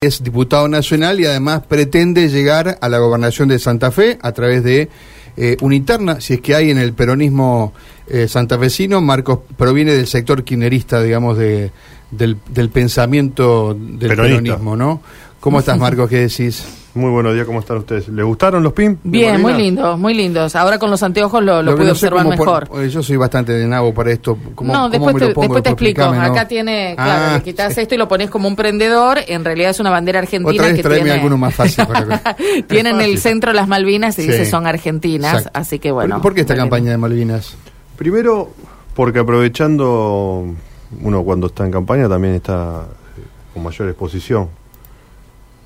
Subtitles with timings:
[0.00, 4.62] es diputado nacional y además pretende llegar a la gobernación de Santa Fe a través
[4.62, 4.88] de
[5.36, 7.72] eh, una interna, si es que hay en el peronismo
[8.06, 9.00] eh, santafesino.
[9.00, 11.72] Marcos proviene del sector kirchnerista, digamos, de,
[12.12, 15.02] del, del pensamiento del peronismo, ¿no?
[15.40, 16.08] ¿Cómo estás, Marcos?
[16.08, 16.62] ¿Qué decís?
[16.98, 18.08] Muy buenos días, ¿cómo están ustedes?
[18.08, 18.98] ¿Les gustaron los PIN?
[19.04, 20.56] Bien, muy lindos, muy lindos.
[20.56, 22.68] Ahora con los anteojos lo, lo, pude observar mejor.
[22.88, 24.36] yo soy bastante de nabo para esto.
[24.56, 26.02] ¿Cómo, no, después, te, después te explico.
[26.02, 29.20] Acá tiene, claro, ah, le quitas esto y lo pones como un prendedor.
[29.28, 31.12] En realidad es una bandera argentina Otra vez que tiene...
[31.12, 31.84] alguno más fácil.
[32.66, 36.20] tienen el centro las Malvinas y dice son argentinas, así que bueno.
[36.20, 37.54] ¿Por qué esta campaña de Malvinas?
[37.96, 38.50] Primero,
[38.94, 40.46] porque aprovechando
[41.00, 42.86] uno cuando está en campaña también está
[43.54, 44.48] con mayor exposición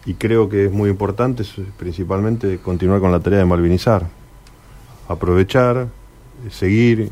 [0.04, 1.44] y creo que es muy importante
[1.78, 4.06] principalmente continuar con la tarea de malvinizar,
[5.08, 5.88] aprovechar,
[6.50, 7.10] seguir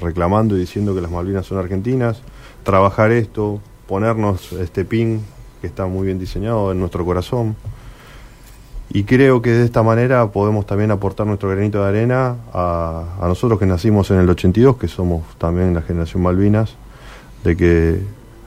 [0.00, 2.22] reclamando y diciendo que las Malvinas son argentinas,
[2.62, 5.20] trabajar esto, ponernos este pin
[5.60, 7.56] que está muy bien diseñado en nuestro corazón.
[8.92, 13.28] Y creo que de esta manera podemos también aportar nuestro granito de arena a, a
[13.28, 16.74] nosotros que nacimos en el 82, que somos también la generación Malvinas,
[17.44, 18.00] de que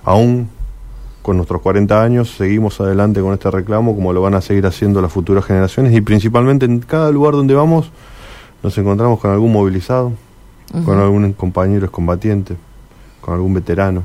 [0.03, 0.49] aún
[1.23, 5.01] con nuestros 40 años seguimos adelante con este reclamo como lo van a seguir haciendo
[5.01, 7.91] las futuras generaciones y principalmente en cada lugar donde vamos
[8.61, 10.13] nos encontramos con algún movilizado,
[10.85, 12.55] con algún compañero combatiente,
[13.19, 14.03] con algún veterano.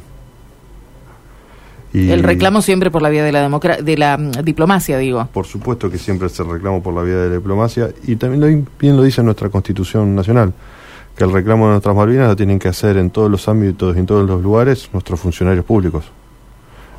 [1.92, 5.26] Y el reclamo siempre por la vía de la, de la mm, diplomacia, digo.
[5.32, 8.96] Por supuesto que siempre se reclamo por la vía de la diplomacia y también bien
[8.96, 10.52] lo dice nuestra Constitución Nacional,
[11.16, 14.00] que el reclamo de nuestras Malvinas lo tienen que hacer en todos los ámbitos y
[14.00, 16.10] en todos los lugares nuestros funcionarios públicos.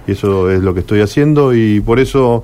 [0.10, 2.44] Y eso es lo que estoy haciendo y por eso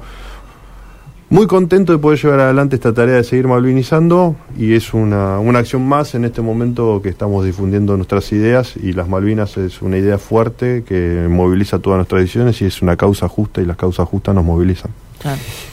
[1.30, 5.60] muy contento de poder llevar adelante esta tarea de seguir malvinizando y es una, una
[5.60, 9.98] acción más en este momento que estamos difundiendo nuestras ideas y las Malvinas es una
[9.98, 14.08] idea fuerte que moviliza todas nuestras decisiones y es una causa justa y las causas
[14.08, 14.92] justas nos movilizan.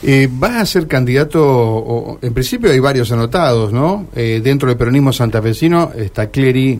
[0.01, 4.07] Eh, vas a ser candidato, en principio hay varios anotados, ¿no?
[4.15, 6.79] Eh, dentro del peronismo santafesino está Clery,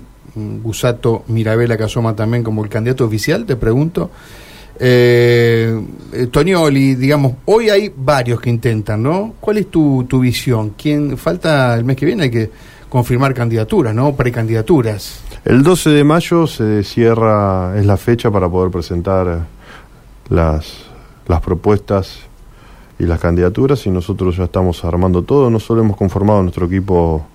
[0.63, 4.09] Gusato, Mirabela Casoma también como el candidato oficial, te pregunto.
[4.79, 5.79] Eh,
[6.11, 9.33] eh, Tonioli, digamos, hoy hay varios que intentan, ¿no?
[9.39, 10.73] ¿Cuál es tu, tu visión?
[10.77, 12.23] ¿Quién falta el mes que viene?
[12.23, 12.49] Hay que
[12.89, 14.15] confirmar candidaturas, ¿no?
[14.15, 15.21] Precandidaturas.
[15.45, 19.45] El 12 de mayo se cierra, es la fecha para poder presentar
[20.29, 20.85] las,
[21.27, 22.19] las propuestas
[22.99, 25.49] y las candidaturas y nosotros ya estamos armando todo.
[25.49, 27.25] No solo hemos conformado nuestro equipo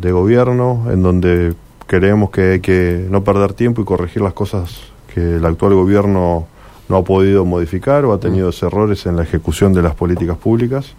[0.00, 1.54] de gobierno, en donde
[1.86, 6.46] creemos que hay que no perder tiempo y corregir las cosas que el actual gobierno
[6.88, 8.66] no ha podido modificar o ha tenido mm.
[8.66, 10.94] errores en la ejecución de las políticas públicas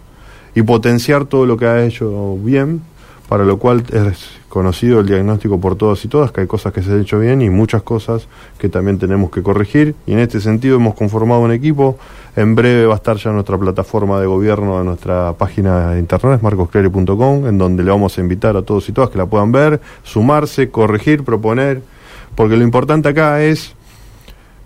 [0.54, 2.80] y potenciar todo lo que ha hecho bien,
[3.28, 6.82] para lo cual es conocido el diagnóstico por todos y todas, que hay cosas que
[6.82, 8.26] se han hecho bien y muchas cosas
[8.58, 9.94] que también tenemos que corregir.
[10.06, 11.98] Y en este sentido hemos conformado un equipo.
[12.36, 17.46] En breve va a estar ya nuestra plataforma de gobierno nuestra página de internet, marcosclery.com,
[17.46, 20.70] en donde le vamos a invitar a todos y todas que la puedan ver, sumarse,
[20.70, 21.82] corregir, proponer,
[22.34, 23.75] porque lo importante acá es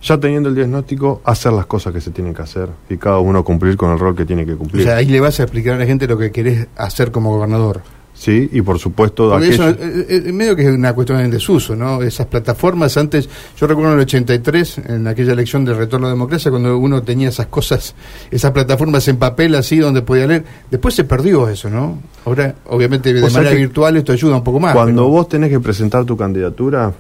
[0.03, 3.45] ya teniendo el diagnóstico, hacer las cosas que se tienen que hacer y cada uno
[3.45, 4.83] cumplir con el rol que tiene que cumplir.
[4.83, 7.31] O sea, ahí le vas a explicar a la gente lo que querés hacer como
[7.31, 7.83] gobernador.
[8.21, 9.31] Sí, y por supuesto...
[9.31, 12.03] Porque eso, es, medio que es una cuestión de desuso, ¿no?
[12.03, 16.15] Esas plataformas antes, yo recuerdo en el 83, en aquella elección del retorno a la
[16.15, 17.95] democracia, cuando uno tenía esas cosas,
[18.31, 21.99] esas plataformas en papel así, donde podía leer, después se perdió eso, ¿no?
[22.27, 24.75] Ahora, obviamente, de manera virtual esto ayuda un poco más.
[24.75, 26.93] Cuando vos tenés que presentar tu candidatura,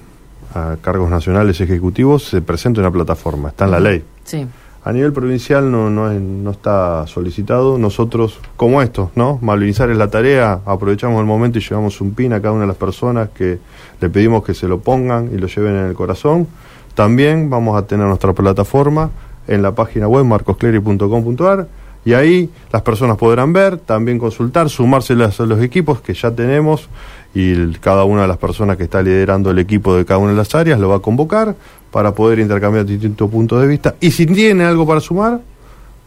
[0.54, 4.04] a cargos nacionales ejecutivos se presenta una plataforma, está en la ley.
[4.24, 4.46] Sí.
[4.82, 7.76] A nivel provincial no, no, no está solicitado.
[7.76, 9.38] Nosotros, como esto, ¿no?
[9.42, 12.68] Malvinizar es la tarea, aprovechamos el momento y llevamos un pin a cada una de
[12.68, 13.58] las personas que
[14.00, 16.46] le pedimos que se lo pongan y lo lleven en el corazón.
[16.94, 19.10] También vamos a tener nuestra plataforma
[19.46, 21.68] en la página web marcoscleri.com.ar
[22.04, 26.88] y ahí las personas podrán ver, también consultar, sumarse a los equipos que ya tenemos
[27.34, 30.36] y cada una de las personas que está liderando el equipo de cada una de
[30.36, 31.54] las áreas lo va a convocar
[31.90, 33.94] para poder intercambiar distintos puntos de vista.
[34.00, 35.40] Y si tiene algo para sumar,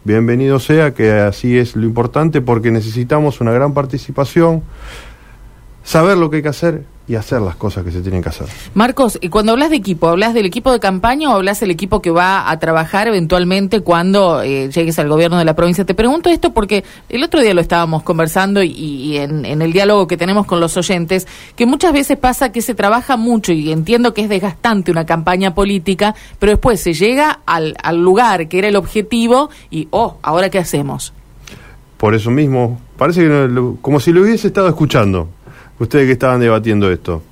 [0.04, 4.62] bienvenido sea, que así es lo importante porque necesitamos una gran participación,
[5.82, 8.46] saber lo que hay que hacer y hacer las cosas que se tienen que hacer.
[8.72, 12.00] Marcos, y cuando hablas de equipo, ¿hablas del equipo de campaña o hablas del equipo
[12.00, 15.84] que va a trabajar eventualmente cuando eh, llegues al gobierno de la provincia?
[15.84, 20.16] Te pregunto esto porque el otro día lo estábamos conversando y, en, el diálogo que
[20.16, 24.22] tenemos con los oyentes, que muchas veces pasa que se trabaja mucho y entiendo que
[24.22, 28.76] es desgastante una campaña política, pero después se llega al, al lugar que era el
[28.76, 31.12] objetivo y, oh, ¿ahora qué hacemos?
[31.98, 35.28] Por eso mismo, parece que como si lo hubiese estado escuchando
[35.78, 37.22] ustedes que estaban debatiendo esto.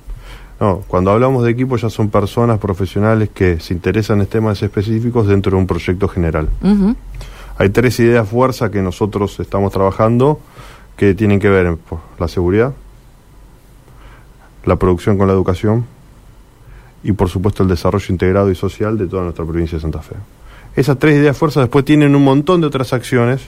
[0.59, 5.27] No, cuando hablamos de equipo ya son personas profesionales que se interesan en temas específicos
[5.27, 6.47] dentro de un proyecto general.
[7.57, 10.39] Hay tres ideas fuerza que nosotros estamos trabajando
[10.95, 12.73] que tienen que ver con la seguridad,
[14.65, 15.85] la producción con la educación
[17.03, 20.15] y por supuesto el desarrollo integrado y social de toda nuestra provincia de Santa Fe.
[20.75, 23.41] Esas tres ideas fuerza después tienen un montón de otras acciones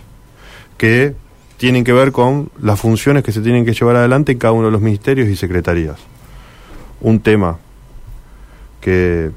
[0.78, 1.16] que
[1.58, 4.66] tienen que ver con las funciones que se tienen que llevar adelante en cada uno
[4.66, 5.98] de los ministerios y secretarías.
[7.02, 7.58] Un tema
[8.82, 9.32] que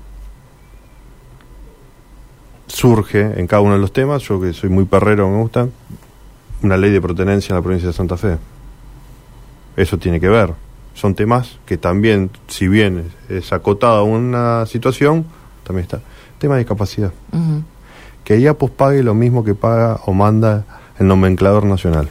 [2.66, 5.68] surge en cada uno de los temas, yo que soy muy perrero me gusta,
[6.62, 8.36] una ley de protenencia en la provincia de Santa Fe.
[9.76, 10.52] Eso tiene que ver.
[10.94, 15.24] Son temas que también, si bien es acotada una situación,
[15.64, 16.00] también está.
[16.38, 17.12] Tema de discapacidad.
[18.24, 20.64] Que IAPOS pague lo mismo que paga o manda
[20.98, 22.08] el nomenclador nacional.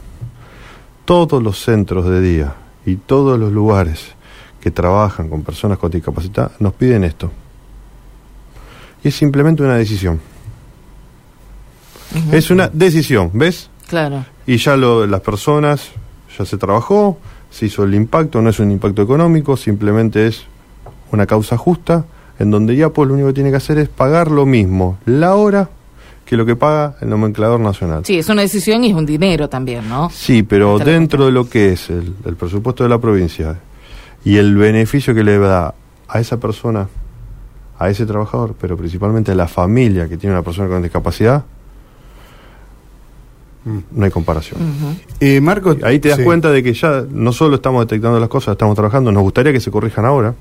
[1.06, 2.56] Todos los centros de día
[2.86, 4.16] y todos los lugares
[4.62, 7.32] que trabajan con personas con discapacidad nos piden esto.
[9.04, 10.20] Y es simplemente una decisión.
[12.32, 13.70] Es una decisión, ¿ves?
[13.88, 14.26] Claro.
[14.46, 15.90] Y ya lo, las personas,
[16.38, 17.18] ya se trabajó,
[17.50, 20.44] se hizo el impacto, no es un impacto económico, simplemente es
[21.12, 22.06] una causa justa,
[22.40, 25.36] en donde ya pues lo único que tiene que hacer es pagar lo mismo, la
[25.36, 25.70] hora
[26.28, 28.04] que lo que paga el nomenclador nacional.
[28.04, 30.10] Sí, es una decisión y es un dinero también, ¿no?
[30.10, 33.58] Sí, pero dentro de lo que es el, el, presupuesto de la provincia
[34.26, 35.74] y el beneficio que le da
[36.10, 36.90] a esa persona,
[37.80, 41.46] a ese trabajador, pero principalmente a la familia que tiene una persona con discapacidad,
[43.92, 44.60] no hay comparación.
[45.22, 46.24] eh, Marco, ahí te das sí.
[46.24, 49.62] cuenta de que ya no solo estamos detectando las cosas, estamos trabajando, nos gustaría que
[49.62, 50.36] se corrijan ahora,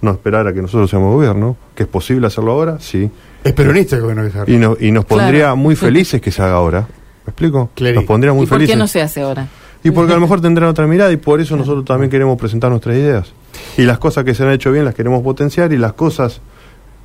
[0.00, 3.10] no esperar a que nosotros seamos gobierno, que es posible hacerlo ahora, sí.
[3.46, 5.56] Es peronista el gobierno que y, no, y nos pondría claro.
[5.56, 6.80] muy felices que se haga ahora.
[6.80, 7.70] ¿Me explico?
[7.94, 8.74] Nos pondría muy ¿Y por felices.
[8.74, 9.46] qué no se hace ahora?
[9.84, 12.70] Y porque a lo mejor tendrán otra mirada y por eso nosotros también queremos presentar
[12.70, 13.32] nuestras ideas.
[13.76, 16.40] Y las cosas que se han hecho bien las queremos potenciar y las cosas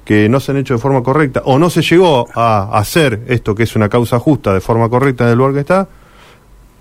[0.04, 3.54] que no se han hecho de forma correcta o no se llegó a hacer esto
[3.54, 5.88] que es una causa justa de forma correcta en el lugar que está,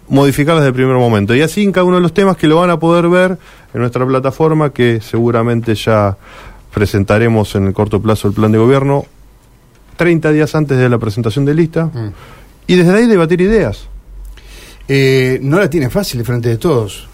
[0.09, 1.35] modificarlas desde el primer momento.
[1.35, 3.37] Y así en cada uno de los temas que lo van a poder ver
[3.75, 6.17] en nuestra plataforma, que seguramente ya
[6.73, 9.05] presentaremos en el corto plazo el plan de gobierno,
[10.01, 12.13] 30 días antes de la presentación de lista, mm.
[12.69, 13.87] y desde ahí debatir ideas.
[14.89, 17.07] Eh, no la tiene fácil frente de todos.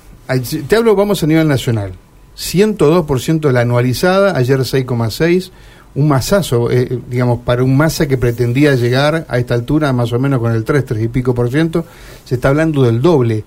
[0.69, 1.95] Te hablo, vamos a nivel nacional.
[2.39, 5.51] 102% de la anualizada, ayer 6,6%,
[5.97, 10.21] un masazo, eh, digamos, para un masa que pretendía llegar a esta altura más o
[10.21, 11.85] menos con el 3, 3 y pico por ciento,
[12.25, 13.43] se está hablando del doble.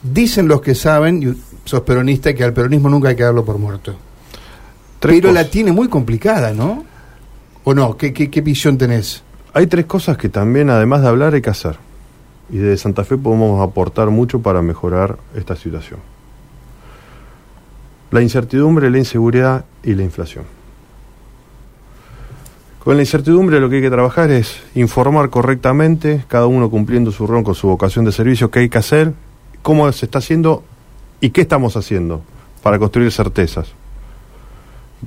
[0.00, 3.58] Dicen los que saben, y sos peronista, que al peronismo nunca hay que darlo por
[3.58, 3.96] muerto.
[5.00, 5.44] Tres Pero cosas.
[5.44, 6.94] la tiene muy complicada, ¿no?
[7.68, 7.96] ¿O no?
[7.96, 9.24] ¿Qué, visión tenés?
[9.52, 11.76] Hay tres cosas que también, además de hablar, hay que hacer.
[12.48, 15.98] Y desde Santa Fe podemos aportar mucho para mejorar esta situación.
[18.12, 20.44] La incertidumbre, la inseguridad y la inflación.
[22.84, 27.26] Con la incertidumbre lo que hay que trabajar es informar correctamente, cada uno cumpliendo su
[27.26, 29.12] rol con su vocación de servicio, qué hay que hacer,
[29.62, 30.62] cómo se está haciendo
[31.20, 32.22] y qué estamos haciendo
[32.62, 33.74] para construir certezas.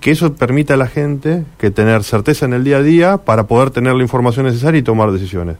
[0.01, 3.47] Que eso permita a la gente que tener certeza en el día a día para
[3.47, 5.57] poder tener la información necesaria y tomar decisiones.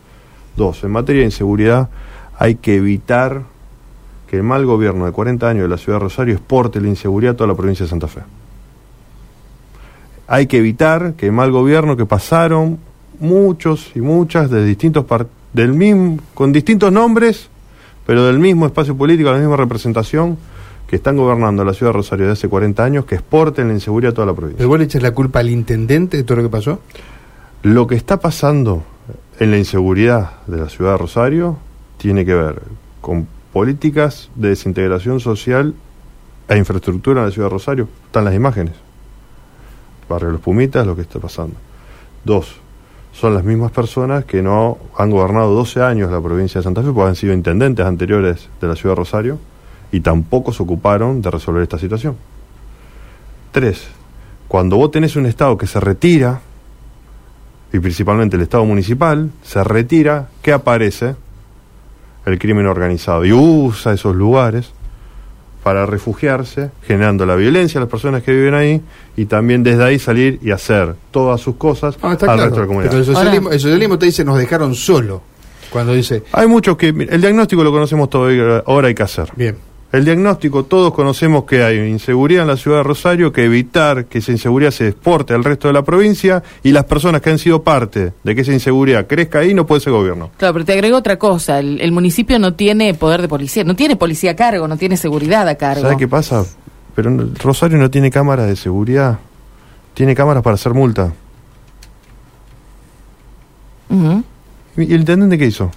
[0.55, 1.89] Dos, en materia de inseguridad
[2.37, 3.43] hay que evitar
[4.27, 7.33] que el mal gobierno de 40 años de la ciudad de Rosario exporte la inseguridad
[7.33, 8.21] a toda la provincia de Santa Fe
[10.29, 12.77] hay que evitar que el mal gobierno que pasaron
[13.19, 15.03] muchos y muchas de distintos
[15.53, 17.49] del mismo con distintos nombres
[18.05, 20.37] pero del mismo espacio político la misma representación
[20.89, 24.11] que están gobernando la ciudad de Rosario de hace 40 años que exporten la inseguridad
[24.11, 26.43] a toda la provincia ¿pero vos le echas la culpa al intendente de todo lo
[26.43, 26.79] que pasó?
[27.61, 28.83] lo que está pasando
[29.39, 31.57] en la inseguridad de la ciudad de Rosario
[31.97, 32.61] tiene que ver
[33.01, 35.75] con políticas de desintegración social
[36.47, 38.73] e infraestructura en la ciudad de Rosario están las imágenes
[40.09, 41.55] Barrio Los Pumitas, lo que está pasando.
[42.25, 42.55] Dos,
[43.13, 46.91] son las mismas personas que no han gobernado 12 años la provincia de Santa Fe,
[46.91, 49.39] porque han sido intendentes anteriores de la ciudad de Rosario,
[49.91, 52.15] y tampoco se ocuparon de resolver esta situación.
[53.51, 53.87] Tres,
[54.47, 56.41] cuando vos tenés un Estado que se retira,
[57.71, 61.15] y principalmente el Estado municipal, se retira, ¿qué aparece?
[62.25, 64.71] El crimen organizado, y usa esos lugares
[65.63, 68.81] para refugiarse, generando la violencia a las personas que viven ahí
[69.17, 72.43] y también desde ahí salir y hacer todas sus cosas ah, al claro.
[72.43, 72.91] resto de la comunidad.
[72.91, 75.21] Pero el socialismo, el socialismo, te dice nos dejaron solo
[75.69, 78.29] cuando dice hay muchos que el diagnóstico lo conocemos todo
[78.65, 79.29] ahora hay que hacer.
[79.35, 79.68] Bien.
[79.91, 84.19] El diagnóstico, todos conocemos que hay inseguridad en la ciudad de Rosario, que evitar que
[84.19, 87.63] esa inseguridad se exporte al resto de la provincia y las personas que han sido
[87.63, 90.29] parte de que esa inseguridad crezca ahí no puede ser gobierno.
[90.37, 93.75] Claro, pero te agrego otra cosa, el, el municipio no tiene poder de policía, no
[93.75, 95.81] tiene policía a cargo, no tiene seguridad a cargo.
[95.81, 96.45] ¿Sabes qué pasa?
[96.93, 99.17] Pero Rosario no tiene cámaras de seguridad,
[99.95, 101.11] tiene cámaras para hacer multa.
[103.89, 104.23] Uh -huh.
[104.77, 105.71] ¿Y el intendente qué hizo?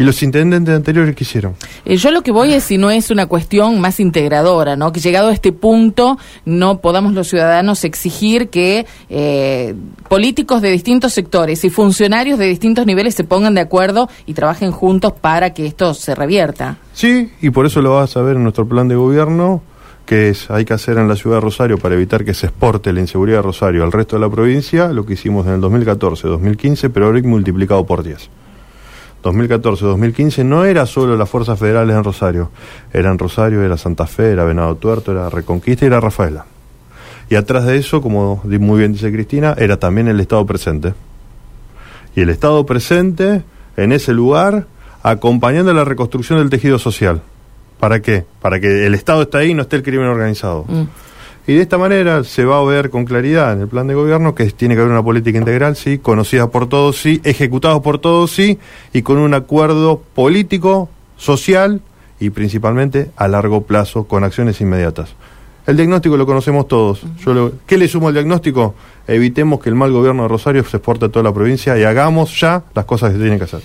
[0.00, 1.56] ¿Y los intendentes anteriores qué hicieron?
[1.84, 4.92] Eh, yo lo que voy es si no es una cuestión más integradora, ¿no?
[4.92, 6.16] Que llegado a este punto
[6.46, 9.74] no podamos los ciudadanos exigir que eh,
[10.08, 14.70] políticos de distintos sectores y funcionarios de distintos niveles se pongan de acuerdo y trabajen
[14.70, 16.78] juntos para que esto se revierta.
[16.94, 19.60] Sí, y por eso lo vas a ver en nuestro plan de gobierno,
[20.06, 22.90] que es hay que hacer en la ciudad de Rosario para evitar que se exporte
[22.94, 26.26] la inseguridad de Rosario al resto de la provincia, lo que hicimos en el 2014,
[26.26, 28.30] 2015, pero ahora multiplicado por 10.
[29.22, 32.50] 2014-2015 no era solo las fuerzas federales en Rosario,
[32.92, 36.46] era en Rosario, era Santa Fe, era Venado Tuerto, era Reconquista y era Rafaela.
[37.28, 40.94] Y atrás de eso, como muy bien dice Cristina, era también el Estado presente.
[42.16, 43.44] Y el Estado presente
[43.76, 44.66] en ese lugar
[45.02, 47.22] acompañando la reconstrucción del tejido social.
[47.78, 48.24] ¿Para qué?
[48.42, 50.64] Para que el Estado esté ahí y no esté el crimen organizado.
[50.68, 50.82] Mm.
[51.46, 54.34] Y de esta manera se va a ver con claridad en el plan de gobierno
[54.34, 58.30] que tiene que haber una política integral, sí, conocida por todos, sí, ejecutada por todos,
[58.30, 58.58] sí,
[58.92, 61.80] y con un acuerdo político, social
[62.20, 65.14] y principalmente a largo plazo con acciones inmediatas.
[65.66, 67.02] El diagnóstico lo conocemos todos.
[67.24, 68.74] Yo ¿Qué le sumo al diagnóstico?
[69.06, 72.38] Evitemos que el mal gobierno de Rosario se exporte a toda la provincia y hagamos
[72.38, 73.60] ya las cosas que se tienen que hacer.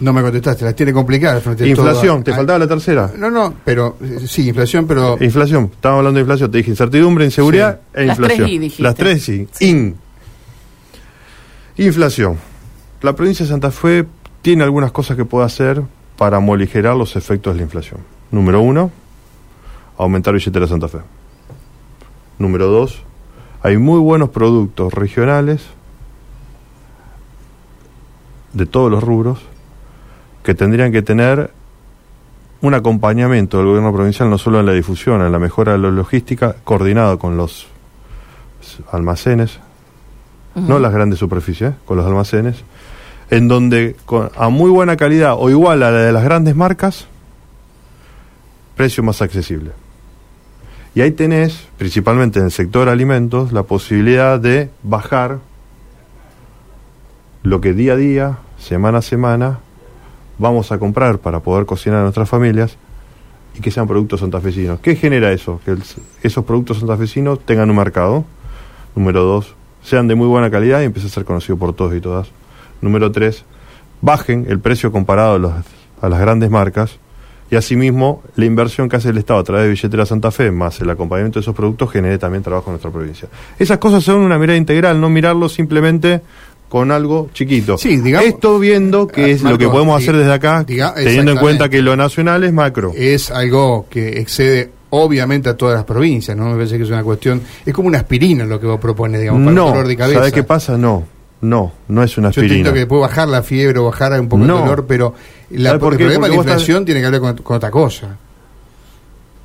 [0.00, 1.44] No me contestaste, las tiene complicadas.
[1.60, 3.10] Inflación, te faltaba la tercera.
[3.16, 5.18] No, no, pero sí, inflación, pero...
[5.20, 8.38] Inflación, estábamos hablando de inflación, te dije incertidumbre, inseguridad e inflación.
[8.38, 9.48] Las tres I Las tres sí.
[9.60, 9.96] In.
[11.78, 12.36] Inflación.
[13.02, 14.06] La provincia de Santa Fe
[14.42, 15.82] tiene algunas cosas que puede hacer
[16.16, 18.00] para moligerar los efectos de la inflación.
[18.30, 18.92] Número uno,
[19.96, 20.98] aumentar billetera de Santa Fe.
[22.38, 23.02] Número dos,
[23.62, 25.66] hay muy buenos productos regionales
[28.52, 29.40] de todos los rubros
[30.48, 31.50] que tendrían que tener
[32.62, 35.90] un acompañamiento del gobierno provincial no solo en la difusión, en la mejora de la
[35.90, 37.66] logística, coordinado con los
[38.90, 39.60] almacenes,
[40.54, 42.64] no las grandes superficies, con los almacenes,
[43.28, 43.94] en donde
[44.38, 47.08] a muy buena calidad o igual a la de las grandes marcas,
[48.74, 49.72] precio más accesible.
[50.94, 55.40] Y ahí tenés, principalmente en el sector alimentos, la posibilidad de bajar
[57.42, 59.58] lo que día a día, semana a semana,
[60.38, 62.76] vamos a comprar para poder cocinar a nuestras familias
[63.56, 64.80] y que sean productos santafesinos.
[64.80, 65.60] ¿Qué genera eso?
[65.64, 65.76] Que
[66.22, 68.24] esos productos santafesinos tengan un mercado.
[68.94, 72.00] Número dos, sean de muy buena calidad y empiecen a ser conocidos por todos y
[72.00, 72.28] todas.
[72.80, 73.44] Número tres,
[74.00, 75.34] bajen el precio comparado
[76.00, 76.98] a, las grandes marcas
[77.50, 80.80] y asimismo la inversión que hace el Estado a través de Billetera Santa Fe más
[80.80, 83.28] el acompañamiento de esos productos genere también trabajo en nuestra provincia.
[83.58, 86.20] Esas cosas son una mirada integral, no mirarlo simplemente
[86.68, 87.78] con algo chiquito.
[87.78, 91.38] Sí, digamos, Esto viendo que ah, es lo que podemos hacer desde acá, teniendo en
[91.38, 92.92] cuenta que lo nacional es macro.
[92.94, 96.46] Es algo que excede obviamente a todas las provincias, ¿no?
[96.46, 99.42] Me parece que es una cuestión, es como una aspirina lo que vos propones, digamos,
[99.42, 100.18] para no, el dolor de cabeza.
[100.20, 100.76] ¿sabes qué pasa?
[100.76, 101.04] No,
[101.40, 102.48] no, no es una aspirina.
[102.48, 105.14] Yo entiendo que puede bajar la fiebre o bajar un poco el dolor, pero
[105.50, 108.16] la, el problema de la inflación tiene que ver con, otra cosa.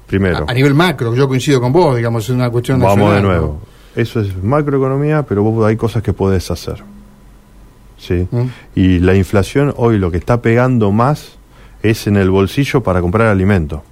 [0.07, 0.45] Primero.
[0.47, 3.61] A, nivel macro, yo coincido con vos, digamos, es una cuestión Vamos de nuevo.
[3.95, 6.83] Eso es macroeconomía, pero vos hay cosas que podés hacer.
[8.03, 8.27] ¿Sí?
[8.29, 8.45] Mm.
[8.75, 11.37] Y la inflación hoy lo que está pegando más
[11.81, 13.83] es en el bolsillo para comprar alimento.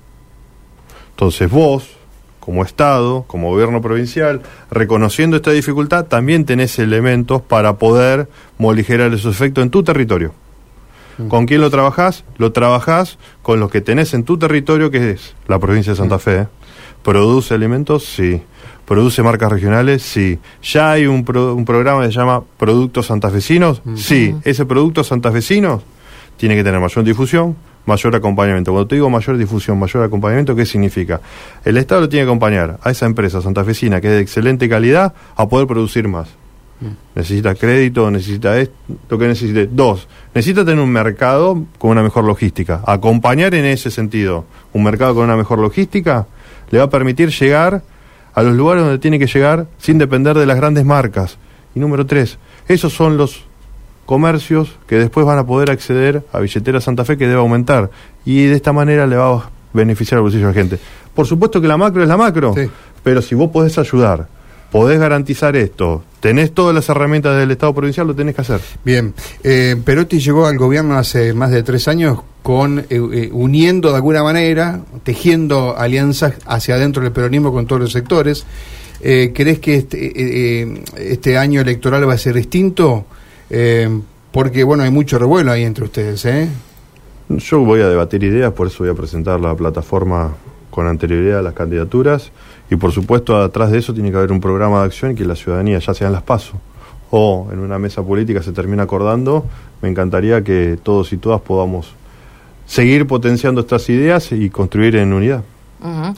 [1.12, 1.90] Entonces vos,
[2.40, 4.42] como Estado, como gobierno provincial,
[4.72, 10.34] reconociendo esta dificultad, también tenés elementos para poder moligerar esos efectos en tu territorio.
[11.18, 11.28] Mm.
[11.28, 12.24] ¿Con quién lo trabajás?
[12.38, 16.18] Lo trabajás con los que tenés en tu territorio, que es la provincia de Santa
[16.18, 16.20] mm.
[16.20, 16.48] Fe.
[17.04, 18.06] ¿Produce alimentos?
[18.06, 18.42] Sí.
[18.92, 20.02] ¿Produce marcas regionales?
[20.02, 20.38] Sí.
[20.62, 23.82] ¿Ya hay un, un programa que se llama Productos Santafesinos?
[23.96, 24.36] Sí.
[24.44, 25.82] ¿Ese producto santafesinos
[26.36, 27.56] tiene que tener mayor difusión,
[27.86, 28.74] mayor acompañamiento.
[28.74, 31.22] Cuando te digo mayor difusión, mayor acompañamiento, ¿qué significa?
[31.64, 35.48] El Estado tiene que acompañar a esa empresa santafesina que es de excelente calidad a
[35.48, 36.28] poder producir más.
[37.16, 38.76] Necesita crédito, necesita esto,
[39.08, 39.70] lo que necesite.
[39.72, 42.82] Dos, necesita tener un mercado con una mejor logística.
[42.86, 44.44] Acompañar en ese sentido
[44.74, 46.28] un mercado con una mejor logística
[46.72, 47.84] le va a permitir llegar
[48.34, 51.38] a los lugares donde tiene que llegar sin depender de las grandes marcas.
[51.76, 53.46] Y número tres, esos son los
[54.06, 57.90] comercios que después van a poder acceder a billetera Santa Fe que debe aumentar.
[58.26, 60.80] Y de esta manera le va a beneficiar al bolsillo de la gente.
[61.14, 62.54] Por supuesto que la macro es la macro,
[63.04, 64.28] pero si vos podés ayudar,
[64.72, 68.62] podés garantizar esto, tenés todas las herramientas del Estado provincial, lo tenés que hacer.
[68.84, 69.14] Bien,
[69.44, 73.96] eh, Perotti llegó al gobierno hace más de tres años con eh, eh, uniendo de
[73.96, 78.46] alguna manera, tejiendo alianzas hacia adentro del peronismo con todos los sectores.
[79.02, 83.06] Eh, ¿Crees que este, este año electoral va a ser distinto?
[84.32, 86.48] porque, bueno, hay mucho revuelo ahí entre ustedes, ¿eh?
[87.28, 90.34] Yo voy a debatir ideas, por eso voy a presentar la plataforma
[90.72, 92.32] con anterioridad a las candidaturas
[92.72, 95.26] y por supuesto atrás de eso tiene que haber un programa de acción y que
[95.26, 96.56] la ciudadanía, ya sea en las pasos
[97.12, 99.46] o en una mesa política se termine acordando,
[99.82, 101.94] me encantaría que todos y todas podamos
[102.66, 105.44] seguir potenciando estas ideas y construir en unidad.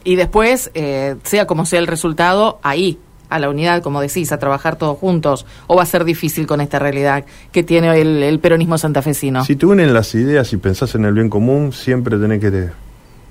[0.03, 4.37] Y después, eh, sea como sea el resultado, ahí, a la unidad, como decís, a
[4.37, 8.39] trabajar todos juntos, o va a ser difícil con esta realidad que tiene el, el
[8.39, 9.43] peronismo santafesino.
[9.45, 12.51] Si te unen las ideas y pensás en el bien común, siempre tenés que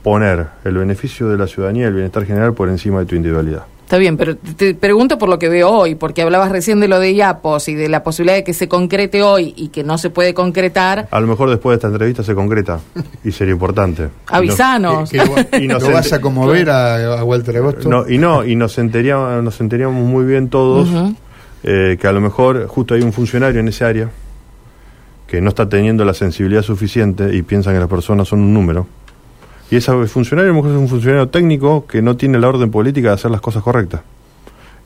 [0.03, 3.65] poner el beneficio de la ciudadanía y el bienestar general por encima de tu individualidad.
[3.93, 6.99] Está bien, pero te pregunto por lo que veo hoy, porque hablabas recién de lo
[6.99, 10.09] de IAPOS y de la posibilidad de que se concrete hoy y que no se
[10.09, 11.09] puede concretar.
[11.11, 12.81] A lo mejor después de esta entrevista se concreta
[13.23, 14.09] y sería importante.
[14.29, 15.11] Avisanos.
[15.11, 15.19] Que,
[15.51, 17.87] que lo, Y nos lo vas a conmover a, a Walter Agosto.
[17.87, 20.89] No, y no, y nos enteríamos, nos enteríamos muy bien todos
[21.63, 24.11] eh, que a lo mejor justo hay un funcionario en ese área
[25.27, 28.87] que no está teniendo la sensibilidad suficiente y piensan que las personas son un número.
[29.73, 32.71] Y ese funcionario a lo mejor es un funcionario técnico que no tiene la orden
[32.71, 34.03] política de hacer las cosas correctas.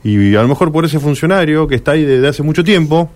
[0.01, 3.09] Y a lo mejor por ese funcionario que está ahí desde hace mucho tiempo,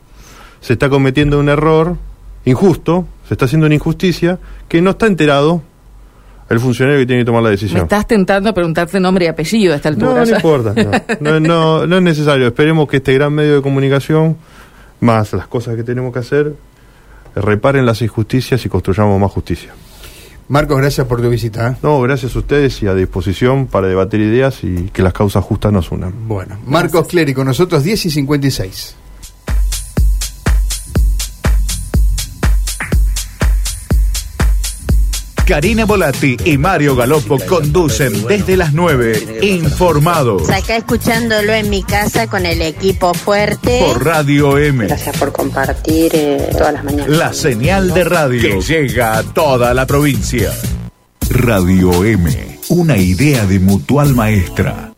[0.60, 1.96] se está cometiendo un error
[2.44, 4.38] injusto, se está haciendo una injusticia,
[4.68, 5.62] que no está enterado
[6.50, 7.84] el funcionario que tiene que tomar la Me decisión.
[7.84, 10.25] estás tentando preguntarte nombre y apellido a esta altura.
[10.25, 10.74] No, no importa.
[11.22, 12.48] No, no, no, no es necesario.
[12.48, 14.36] Esperemos que este gran medio de comunicación,
[15.00, 16.54] más las cosas que tenemos que hacer,
[17.34, 19.72] reparen las injusticias y construyamos más justicia.
[20.51, 21.70] Marcos, gracias por tu visita.
[21.70, 21.75] ¿eh?
[21.81, 25.72] No, gracias a ustedes y a disposición para debatir ideas y que las causas justas
[25.72, 26.27] nos unan.
[26.27, 28.96] Bueno, Marcos Clery con nosotros, 10 y 56.
[35.45, 39.39] Karina Volati y Mario Galopo conducen desde las 9.
[39.41, 43.81] Informados Acá escuchándolo en mi casa con el equipo fuerte.
[43.86, 44.88] por Radio M.
[44.88, 47.10] Gracias por compartir eh, todas las mañanas.
[47.10, 50.51] La señal de radio que llega a toda la provincia.
[51.29, 54.90] Radio M, una idea de Mutual Maestra.